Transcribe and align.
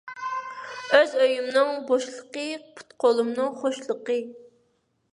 ئۆز 0.99 1.13
ئۆيۈمنىڭ 1.25 1.69
بوشلۇقى، 1.91 2.47
پۇت– 2.81 2.97
قولۇمنىڭ 3.05 3.55
خوشلۇقى. 3.63 4.21